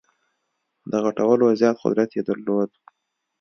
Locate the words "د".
0.91-0.93